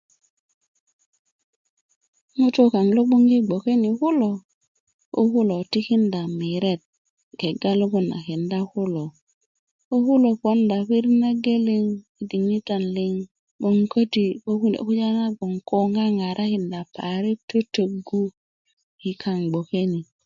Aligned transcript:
ŋutuu 2.41 2.69
kaŋ 2.73 2.87
lo 2.95 3.01
gboŋ 3.07 3.23
i 3.35 3.39
gboke 3.47 3.73
ni 3.83 3.89
kulo 3.99 4.29
koo 5.13 5.25
kulo 5.33 5.55
tikinda 5.71 6.21
miret 6.39 6.81
kega 7.39 7.71
logoŋ 7.79 8.05
a 8.17 8.19
kendá 8.27 8.59
kulo 8.71 9.03
koo 9.87 10.01
kulo 10.07 10.29
poda 10.41 10.77
pirit 10.89 11.15
na 11.23 11.29
geleŋ 11.45 11.83
dikitan 12.29 12.83
liŋ 12.95 13.13
'boŋ 13.59 13.77
köti' 13.91 14.37
ko 14.43 14.51
kune' 14.61 14.81
kulya 14.85 15.09
na 15.17 15.25
gboŋ 15.37 15.53
ko 15.69 15.77
ŋaŋarakinda 15.93 16.79
parik 16.95 17.39
tötögu 17.49 18.23
yi 19.01 19.11
kaŋ 19.23 19.39
gboke 19.49 19.81
ni 19.91 20.01